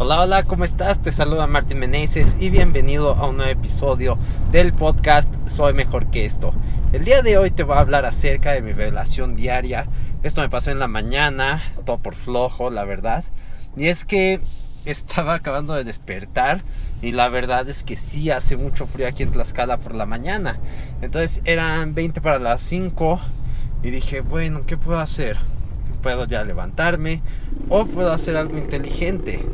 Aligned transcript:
Hola, 0.00 0.20
hola, 0.20 0.44
¿cómo 0.44 0.64
estás? 0.64 1.02
Te 1.02 1.10
saluda 1.10 1.48
Martín 1.48 1.80
Meneses 1.80 2.36
y 2.38 2.50
bienvenido 2.50 3.16
a 3.16 3.28
un 3.28 3.38
nuevo 3.38 3.50
episodio 3.50 4.16
del 4.52 4.72
podcast 4.72 5.28
Soy 5.48 5.74
Mejor 5.74 6.06
que 6.06 6.24
esto. 6.24 6.54
El 6.92 7.04
día 7.04 7.20
de 7.22 7.36
hoy 7.36 7.50
te 7.50 7.64
voy 7.64 7.76
a 7.76 7.80
hablar 7.80 8.04
acerca 8.04 8.52
de 8.52 8.62
mi 8.62 8.70
revelación 8.70 9.34
diaria. 9.34 9.88
Esto 10.22 10.40
me 10.40 10.48
pasó 10.48 10.70
en 10.70 10.78
la 10.78 10.86
mañana, 10.86 11.60
todo 11.84 11.98
por 11.98 12.14
flojo, 12.14 12.70
la 12.70 12.84
verdad. 12.84 13.24
Y 13.76 13.88
es 13.88 14.04
que 14.04 14.40
estaba 14.84 15.34
acabando 15.34 15.74
de 15.74 15.82
despertar 15.82 16.60
y 17.02 17.10
la 17.10 17.28
verdad 17.28 17.68
es 17.68 17.82
que 17.82 17.96
sí 17.96 18.30
hace 18.30 18.56
mucho 18.56 18.86
frío 18.86 19.08
aquí 19.08 19.24
en 19.24 19.32
Tlaxcala 19.32 19.78
por 19.78 19.96
la 19.96 20.06
mañana. 20.06 20.60
Entonces 21.02 21.42
eran 21.44 21.96
20 21.96 22.20
para 22.20 22.38
las 22.38 22.62
5 22.62 23.18
y 23.82 23.90
dije, 23.90 24.20
bueno, 24.20 24.62
¿qué 24.64 24.76
puedo 24.76 25.00
hacer? 25.00 25.38
Puedo 26.04 26.24
ya 26.26 26.44
levantarme 26.44 27.20
o 27.68 27.84
puedo 27.84 28.12
hacer 28.12 28.36
algo 28.36 28.56
inteligente 28.56 29.44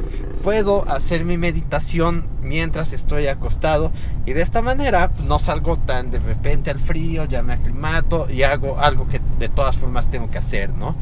puedo 0.45 0.87
hacer 0.91 1.25
mi 1.25 1.39
meditación 1.39 2.27
mientras 2.43 2.93
estoy 2.93 3.29
acostado 3.29 3.91
y 4.27 4.35
de 4.35 4.43
esta 4.43 4.61
manera 4.61 5.09
pues, 5.09 5.27
no 5.27 5.39
salgo 5.39 5.79
tan 5.79 6.11
de 6.11 6.19
repente 6.19 6.71
al 6.71 6.79
frío, 6.79 7.25
ya 7.25 7.43
me 7.43 7.55
aclimato 7.55 8.31
y 8.31 8.43
hago 8.43 8.79
algo 8.79 9.09
que 9.09 9.23
de 9.39 9.49
todas 9.49 9.79
formas 9.79 10.11
tengo 10.11 10.31
que 10.31 10.37
hacer, 10.37 10.69
¿no? 10.75 10.97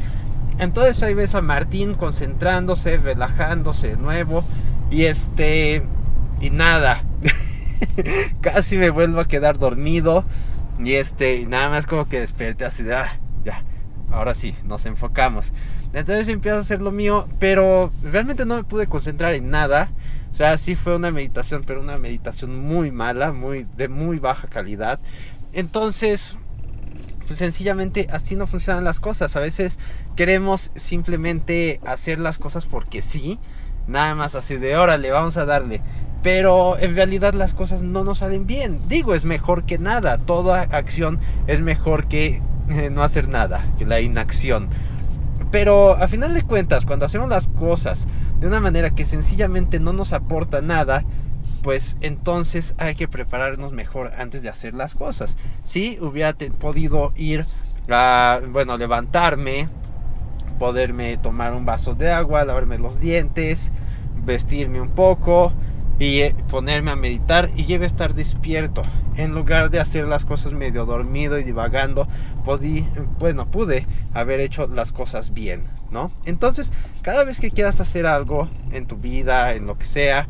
Entonces 0.59 1.03
ahí 1.03 1.13
ves 1.13 1.35
a 1.35 1.41
Martín 1.41 1.95
concentrándose, 1.95 2.97
relajándose 2.97 3.89
de 3.89 3.97
nuevo 3.97 4.45
y 4.89 5.03
este 5.03 5.83
y 6.39 6.49
nada. 6.49 7.03
Casi 8.41 8.77
me 8.77 8.91
vuelvo 8.91 9.19
a 9.19 9.27
quedar 9.27 9.59
dormido 9.59 10.23
y 10.79 10.93
este 10.93 11.35
y 11.35 11.47
nada 11.47 11.69
más 11.69 11.85
como 11.85 12.07
que 12.07 12.21
desperté 12.21 12.63
así 12.63 12.83
de 12.83 12.95
ah, 12.95 13.19
ya 13.43 13.61
ahora 14.09 14.35
sí, 14.35 14.55
nos 14.63 14.85
enfocamos. 14.85 15.51
Entonces 15.93 16.27
empiezo 16.27 16.57
a 16.57 16.61
hacer 16.61 16.81
lo 16.81 16.91
mío, 16.91 17.27
pero 17.39 17.91
realmente 18.03 18.45
no 18.45 18.55
me 18.55 18.63
pude 18.63 18.87
concentrar 18.87 19.33
en 19.33 19.49
nada. 19.49 19.91
O 20.31 20.35
sea, 20.35 20.57
sí 20.57 20.75
fue 20.75 20.95
una 20.95 21.11
meditación, 21.11 21.63
pero 21.65 21.81
una 21.81 21.97
meditación 21.99 22.59
muy 22.59 22.91
mala, 22.91 23.31
muy 23.31 23.67
de 23.77 23.87
muy 23.87 24.17
baja 24.17 24.47
calidad. 24.47 24.99
Entonces, 25.53 26.35
pues 27.27 27.37
sencillamente 27.37 28.07
así 28.11 28.35
no 28.35 28.47
funcionan 28.47 28.83
las 28.83 28.99
cosas. 28.99 29.35
A 29.35 29.39
veces 29.39 29.79
queremos 30.15 30.71
simplemente 30.75 31.79
hacer 31.85 32.19
las 32.19 32.39
cosas 32.39 32.65
porque 32.65 33.03
sí, 33.03 33.39
nada 33.87 34.15
más 34.15 34.33
así 34.33 34.57
de 34.57 34.75
órale, 34.75 35.11
vamos 35.11 35.37
a 35.37 35.45
darle. 35.45 35.81
Pero 36.23 36.79
en 36.79 36.95
realidad 36.95 37.33
las 37.33 37.53
cosas 37.53 37.83
no 37.83 38.03
nos 38.03 38.19
salen 38.19 38.47
bien. 38.47 38.79
Digo, 38.87 39.13
es 39.13 39.25
mejor 39.25 39.65
que 39.65 39.77
nada. 39.77 40.17
Toda 40.17 40.61
acción 40.61 41.19
es 41.47 41.61
mejor 41.61 42.07
que 42.07 42.41
eh, 42.69 42.89
no 42.89 43.03
hacer 43.03 43.27
nada, 43.27 43.71
que 43.77 43.85
la 43.85 43.99
inacción. 43.99 44.69
Pero 45.53 45.91
a 45.91 46.07
final 46.07 46.33
de 46.33 46.41
cuentas, 46.41 46.83
cuando 46.83 47.05
hacemos 47.05 47.29
las 47.29 47.47
cosas 47.47 48.07
de 48.39 48.47
una 48.47 48.59
manera 48.59 48.89
que 48.89 49.05
sencillamente 49.05 49.79
no 49.79 49.93
nos 49.93 50.11
aporta 50.11 50.63
nada, 50.63 51.05
pues 51.61 51.95
entonces 52.01 52.73
hay 52.79 52.95
que 52.95 53.07
prepararnos 53.07 53.71
mejor 53.71 54.13
antes 54.17 54.41
de 54.41 54.49
hacer 54.49 54.73
las 54.73 54.95
cosas. 54.95 55.37
Si 55.61 55.99
hubiera 56.01 56.33
podido 56.33 57.13
ir 57.15 57.45
a, 57.87 58.41
bueno, 58.49 58.79
levantarme, 58.79 59.69
poderme 60.57 61.17
tomar 61.17 61.53
un 61.53 61.67
vaso 61.67 61.93
de 61.93 62.11
agua, 62.11 62.45
lavarme 62.45 62.79
los 62.79 62.99
dientes, 62.99 63.71
vestirme 64.25 64.81
un 64.81 64.89
poco, 64.89 65.53
y 65.99 66.21
eh, 66.21 66.35
ponerme 66.49 66.89
a 66.89 66.95
meditar 66.95 67.51
y 67.55 67.65
lleve 67.65 67.83
a 67.83 67.87
estar 67.87 68.15
despierto. 68.15 68.81
En 69.15 69.33
lugar 69.33 69.69
de 69.69 69.79
hacer 69.79 70.05
las 70.05 70.25
cosas 70.25 70.53
medio 70.53 70.85
dormido 70.85 71.37
y 71.37 71.43
divagando, 71.43 72.07
podí, 72.43 72.87
bueno, 73.19 73.49
pude 73.49 73.85
haber 74.13 74.39
hecho 74.39 74.67
las 74.67 74.91
cosas 74.91 75.33
bien, 75.33 75.65
¿no? 75.91 76.11
Entonces, 76.25 76.73
cada 77.01 77.23
vez 77.23 77.39
que 77.39 77.51
quieras 77.51 77.79
hacer 77.79 78.05
algo 78.05 78.49
en 78.71 78.87
tu 78.87 78.97
vida, 78.97 79.53
en 79.53 79.67
lo 79.67 79.77
que 79.77 79.85
sea, 79.85 80.27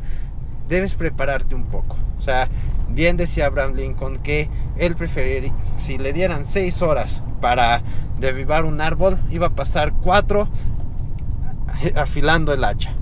debes 0.68 0.94
prepararte 0.94 1.54
un 1.54 1.64
poco. 1.64 1.96
O 2.18 2.22
sea, 2.22 2.48
bien 2.88 3.16
decía 3.16 3.46
Abraham 3.46 3.74
Lincoln 3.74 4.18
que 4.18 4.48
él 4.76 4.94
preferiría, 4.94 5.54
si 5.76 5.98
le 5.98 6.12
dieran 6.12 6.44
seis 6.44 6.82
horas 6.82 7.22
para 7.40 7.82
derribar 8.18 8.64
un 8.64 8.80
árbol, 8.80 9.18
iba 9.30 9.48
a 9.48 9.54
pasar 9.54 9.92
cuatro 9.94 10.48
afilando 11.96 12.52
el 12.52 12.64
hacha. 12.64 12.94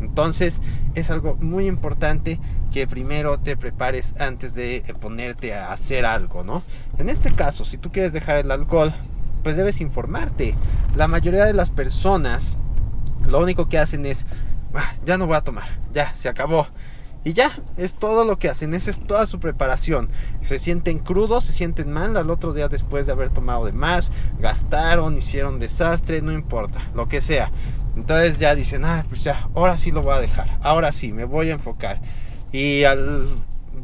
Entonces 0.00 0.62
es 0.94 1.10
algo 1.10 1.36
muy 1.36 1.66
importante 1.66 2.40
que 2.72 2.86
primero 2.86 3.38
te 3.38 3.56
prepares 3.56 4.14
antes 4.18 4.54
de 4.54 4.82
ponerte 5.00 5.54
a 5.54 5.72
hacer 5.72 6.04
algo, 6.04 6.44
¿no? 6.44 6.62
En 6.98 7.08
este 7.08 7.32
caso, 7.32 7.64
si 7.64 7.78
tú 7.78 7.90
quieres 7.90 8.12
dejar 8.12 8.36
el 8.36 8.50
alcohol, 8.50 8.94
pues 9.42 9.56
debes 9.56 9.80
informarte. 9.80 10.54
La 10.96 11.08
mayoría 11.08 11.44
de 11.44 11.54
las 11.54 11.70
personas 11.70 12.56
lo 13.26 13.40
único 13.40 13.68
que 13.68 13.78
hacen 13.78 14.06
es, 14.06 14.26
ah, 14.74 14.94
ya 15.04 15.18
no 15.18 15.26
voy 15.26 15.36
a 15.36 15.42
tomar, 15.42 15.68
ya, 15.92 16.14
se 16.14 16.28
acabó. 16.28 16.66
Y 17.22 17.34
ya, 17.34 17.50
es 17.76 17.94
todo 17.94 18.24
lo 18.24 18.38
que 18.38 18.48
hacen, 18.48 18.72
esa 18.72 18.90
es 18.90 18.98
toda 18.98 19.26
su 19.26 19.40
preparación. 19.40 20.08
Se 20.40 20.58
sienten 20.58 20.98
crudos, 20.98 21.44
se 21.44 21.52
sienten 21.52 21.92
mal 21.92 22.16
al 22.16 22.30
otro 22.30 22.54
día 22.54 22.68
después 22.68 23.04
de 23.04 23.12
haber 23.12 23.28
tomado 23.28 23.66
de 23.66 23.72
más, 23.72 24.10
gastaron, 24.38 25.18
hicieron 25.18 25.58
desastre, 25.58 26.22
no 26.22 26.32
importa, 26.32 26.80
lo 26.94 27.08
que 27.08 27.20
sea. 27.20 27.50
Entonces 27.96 28.38
ya 28.38 28.54
dicen, 28.54 28.84
ah, 28.84 29.04
pues 29.08 29.24
ya, 29.24 29.48
ahora 29.54 29.76
sí 29.78 29.90
lo 29.90 30.02
voy 30.02 30.14
a 30.14 30.20
dejar, 30.20 30.58
ahora 30.62 30.92
sí, 30.92 31.12
me 31.12 31.24
voy 31.24 31.50
a 31.50 31.54
enfocar. 31.54 32.00
Y 32.52 32.84
al 32.84 33.26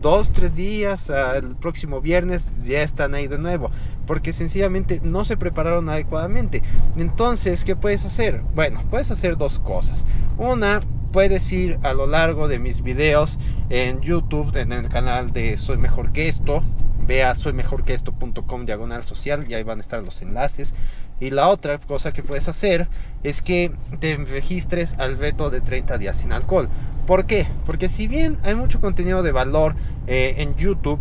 dos, 0.00 0.33
tres 0.33 0.55
días, 0.55 1.11
al 1.11 1.56
próximo 1.56 2.00
viernes, 2.00 2.65
ya 2.65 2.83
están 2.83 3.15
ahí 3.15 3.27
de 3.27 3.39
nuevo, 3.39 3.71
porque 4.06 4.33
sencillamente 4.33 5.00
no 5.03 5.25
se 5.25 5.37
prepararon 5.37 5.89
adecuadamente. 5.89 6.62
Entonces, 6.97 7.65
¿qué 7.65 7.77
puedes 7.77 8.05
hacer? 8.05 8.43
Bueno, 8.55 8.83
puedes 8.91 9.11
hacer 9.11 9.37
dos 9.37 9.59
cosas. 9.59 10.05
Una, 10.39 10.81
puedes 11.12 11.50
ir 11.53 11.78
a 11.83 11.95
lo 11.95 12.06
largo 12.06 12.49
de 12.49 12.59
mis 12.59 12.83
videos 12.83 13.39
en 13.71 14.00
YouTube, 14.00 14.56
en 14.56 14.72
el 14.72 14.89
canal 14.89 15.33
de 15.33 15.56
Soy 15.56 15.78
Mejor 15.78 16.12
que 16.12 16.28
Esto, 16.28 16.62
vea 17.06 17.34
soymejorqueesto.com 17.34 18.67
diagonal 18.67 19.05
social 19.05 19.44
y 19.49 19.55
ahí 19.55 19.62
van 19.62 19.78
a 19.78 19.81
estar 19.81 20.03
los 20.03 20.22
enlaces. 20.22 20.75
Y 21.21 21.31
la 21.31 21.49
otra 21.49 21.78
cosa 21.78 22.12
que 22.12 22.22
puedes 22.22 22.49
hacer 22.49 22.89
es 23.22 23.41
que 23.41 23.72
te 24.00 24.17
registres 24.17 24.94
al 24.99 25.16
veto 25.16 25.50
de 25.50 25.61
30 25.61 25.99
días 25.99 26.19
sin 26.19 26.33
alcohol. 26.33 26.69
¿Por 27.06 27.27
qué? 27.27 27.47
Porque 27.65 27.89
si 27.89 28.09
bien 28.09 28.39
hay 28.43 28.55
mucho 28.55 28.81
contenido 28.81 29.22
de 29.22 29.33
valor 29.33 29.75
eh, 30.06 30.34
en 30.39 30.56
YouTube, 30.56 31.00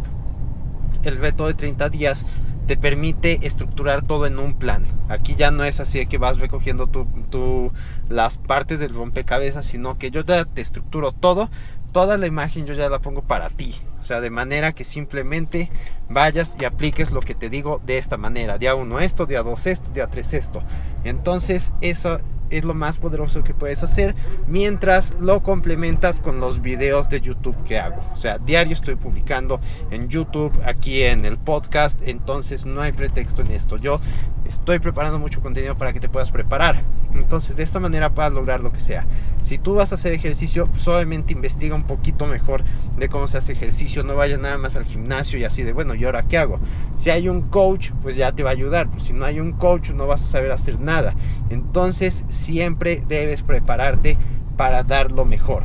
el 1.03 1.17
veto 1.17 1.47
de 1.47 1.53
30 1.53 1.89
días 1.89 2.25
te 2.67 2.77
permite 2.77 3.45
estructurar 3.45 4.01
todo 4.01 4.25
en 4.25 4.39
un 4.39 4.55
plan. 4.55 4.83
Aquí 5.07 5.35
ya 5.35 5.51
no 5.51 5.63
es 5.63 5.79
así 5.79 5.99
de 5.99 6.05
que 6.07 6.17
vas 6.17 6.39
recogiendo 6.39 6.87
tu, 6.87 7.71
las 8.09 8.37
partes 8.37 8.79
del 8.79 8.93
rompecabezas, 8.93 9.65
sino 9.65 9.97
que 9.97 10.11
yo 10.11 10.21
ya 10.21 10.45
te 10.45 10.61
estructuro 10.61 11.11
todo. 11.11 11.49
Toda 11.91 12.17
la 12.17 12.27
imagen 12.27 12.65
yo 12.65 12.73
ya 12.73 12.89
la 12.89 12.99
pongo 12.99 13.21
para 13.21 13.49
ti. 13.49 13.75
Sea, 14.05 14.21
de 14.21 14.29
manera 14.29 14.73
que 14.73 14.83
simplemente 14.83 15.71
vayas 16.09 16.55
y 16.59 16.65
apliques 16.65 17.11
lo 17.11 17.21
que 17.21 17.33
te 17.33 17.49
digo 17.49 17.81
de 17.85 17.97
esta 17.97 18.17
manera. 18.17 18.57
Día 18.57 18.75
1 18.75 18.99
esto, 18.99 19.25
día 19.25 19.41
2 19.41 19.65
esto, 19.67 19.89
día 19.91 20.07
3 20.07 20.33
esto. 20.35 20.63
Entonces 21.03 21.73
eso 21.81 22.19
es 22.49 22.63
lo 22.63 22.73
más 22.73 22.99
poderoso 22.99 23.43
que 23.43 23.53
puedes 23.53 23.81
hacer 23.83 24.13
mientras 24.47 25.13
lo 25.19 25.41
complementas 25.41 26.21
con 26.21 26.39
los 26.39 26.61
videos 26.61 27.09
de 27.09 27.21
YouTube 27.21 27.55
que 27.63 27.79
hago. 27.79 28.01
O 28.13 28.17
sea, 28.17 28.37
diario 28.37 28.73
estoy 28.73 28.95
publicando 28.95 29.59
en 29.91 30.07
YouTube, 30.07 30.53
aquí 30.63 31.03
en 31.03 31.25
el 31.25 31.37
podcast, 31.37 32.07
entonces 32.07 32.65
no 32.65 32.81
hay 32.81 32.91
pretexto 32.91 33.41
en 33.41 33.51
esto. 33.51 33.77
Yo 33.77 33.99
estoy 34.47 34.79
preparando 34.79 35.19
mucho 35.19 35.41
contenido 35.41 35.75
para 35.75 35.93
que 35.93 35.99
te 35.99 36.09
puedas 36.09 36.31
preparar. 36.31 36.83
Entonces, 37.17 37.55
de 37.55 37.63
esta 37.63 37.79
manera 37.79 38.13
puedas 38.13 38.33
lograr 38.33 38.61
lo 38.61 38.71
que 38.71 38.79
sea. 38.79 39.05
Si 39.41 39.57
tú 39.57 39.75
vas 39.75 39.91
a 39.91 39.95
hacer 39.95 40.13
ejercicio, 40.13 40.69
solamente 40.77 41.33
investiga 41.33 41.75
un 41.75 41.83
poquito 41.83 42.25
mejor 42.25 42.63
de 42.97 43.09
cómo 43.09 43.27
se 43.27 43.37
hace 43.37 43.51
ejercicio. 43.51 44.03
No 44.03 44.15
vayas 44.15 44.39
nada 44.39 44.57
más 44.57 44.75
al 44.75 44.85
gimnasio 44.85 45.39
y 45.39 45.43
así 45.43 45.63
de, 45.63 45.73
bueno, 45.73 45.95
¿y 45.95 46.05
ahora 46.05 46.23
qué 46.23 46.37
hago? 46.37 46.59
Si 46.95 47.09
hay 47.09 47.29
un 47.29 47.43
coach, 47.43 47.91
pues 48.01 48.15
ya 48.15 48.31
te 48.31 48.43
va 48.43 48.49
a 48.49 48.53
ayudar. 48.53 48.89
Pues 48.89 49.03
si 49.03 49.13
no 49.13 49.25
hay 49.25 49.39
un 49.39 49.53
coach, 49.53 49.91
no 49.91 50.07
vas 50.07 50.23
a 50.23 50.31
saber 50.31 50.51
hacer 50.51 50.79
nada. 50.79 51.15
Entonces, 51.49 52.25
siempre 52.27 53.03
debes 53.07 53.41
prepararte 53.41 54.17
para 54.57 54.83
dar 54.83 55.11
lo 55.11 55.25
mejor. 55.25 55.63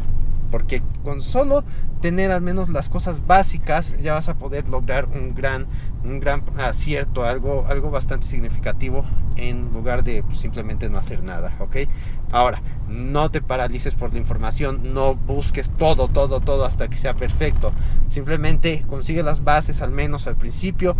Porque 0.51 0.83
con 1.05 1.21
solo 1.21 1.65
tener 2.01 2.31
al 2.31 2.41
menos 2.41 2.71
las 2.71 2.89
cosas 2.89 3.27
básicas 3.27 3.95
ya 4.01 4.15
vas 4.15 4.29
a 4.29 4.39
poder 4.39 4.69
lograr 4.69 5.07
un 5.07 5.35
gran 5.35 5.67
un 6.05 6.21
gran 6.21 6.43
acierto 6.59 7.25
algo 7.25 7.67
algo 7.67 7.91
bastante 7.91 8.27
significativo 8.27 9.05
en 9.37 9.73
lugar 9.73 10.03
de 10.03 10.23
pues, 10.23 10.39
simplemente 10.39 10.89
no 10.89 10.99
hacer 10.99 11.23
nada 11.23 11.55
ok 11.61 11.77
ahora 12.33 12.63
no 12.89 13.31
te 13.31 13.43
paralices 13.43 13.95
por 13.95 14.13
la 14.13 14.19
información 14.19 14.95
no 14.95 15.15
busques 15.15 15.71
todo 15.71 16.09
todo 16.09 16.41
todo 16.41 16.65
hasta 16.65 16.89
que 16.89 16.97
sea 16.97 17.15
perfecto. 17.15 17.73
Simplemente 18.09 18.85
consigue 18.89 19.23
las 19.23 19.45
bases 19.45 19.83
al 19.83 19.91
menos 19.91 20.27
al 20.27 20.37
principio 20.37 20.97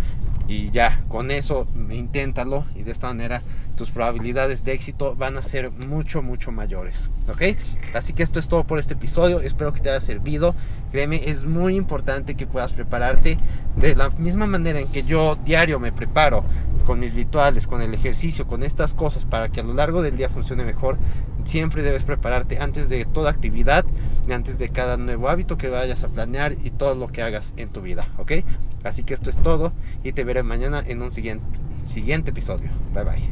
y 0.47 0.71
ya 0.71 1.03
con 1.07 1.31
eso 1.31 1.67
inténtalo 1.89 2.65
y 2.75 2.83
de 2.83 2.91
esta 2.91 3.07
manera 3.07 3.41
tus 3.75 3.89
probabilidades 3.89 4.63
de 4.63 4.73
éxito 4.73 5.15
van 5.15 5.37
a 5.37 5.41
ser 5.41 5.71
mucho, 5.71 6.21
mucho 6.21 6.51
mayores. 6.51 7.09
¿Ok? 7.29 7.57
Así 7.93 8.13
que 8.13 8.23
esto 8.23 8.39
es 8.39 8.47
todo 8.47 8.63
por 8.63 8.79
este 8.79 8.93
episodio. 8.93 9.41
Espero 9.41 9.73
que 9.73 9.81
te 9.81 9.89
haya 9.89 9.99
servido. 9.99 10.55
Créeme, 10.91 11.29
es 11.29 11.45
muy 11.45 11.75
importante 11.75 12.35
que 12.35 12.47
puedas 12.47 12.73
prepararte 12.73 13.37
de 13.77 13.95
la 13.95 14.09
misma 14.09 14.45
manera 14.45 14.79
en 14.79 14.87
que 14.87 15.03
yo 15.03 15.37
diario 15.45 15.79
me 15.79 15.91
preparo 15.91 16.43
con 16.85 16.99
mis 16.99 17.13
rituales, 17.13 17.67
con 17.67 17.81
el 17.81 17.93
ejercicio, 17.93 18.47
con 18.47 18.63
estas 18.63 18.93
cosas 18.93 19.23
para 19.23 19.49
que 19.49 19.61
a 19.61 19.63
lo 19.63 19.73
largo 19.73 20.01
del 20.01 20.17
día 20.17 20.27
funcione 20.27 20.65
mejor. 20.65 20.97
Siempre 21.45 21.81
debes 21.81 22.03
prepararte 22.03 22.59
antes 22.59 22.89
de 22.89 23.05
toda 23.05 23.31
actividad 23.31 23.85
antes 24.29 24.57
de 24.57 24.69
cada 24.69 24.97
nuevo 24.97 25.29
hábito 25.29 25.57
que 25.57 25.69
vayas 25.69 26.03
a 26.03 26.09
planear 26.09 26.53
y 26.63 26.69
todo 26.69 26.95
lo 26.95 27.07
que 27.07 27.21
hagas 27.21 27.53
en 27.57 27.69
tu 27.69 27.81
vida, 27.81 28.07
¿ok? 28.17 28.33
Así 28.83 29.03
que 29.03 29.13
esto 29.13 29.29
es 29.29 29.37
todo 29.37 29.73
y 30.03 30.13
te 30.13 30.23
veré 30.23 30.43
mañana 30.43 30.83
en 30.85 31.01
un 31.01 31.11
siguiente, 31.11 31.45
siguiente 31.83 32.31
episodio. 32.31 32.69
Bye 32.93 33.03
bye. 33.03 33.31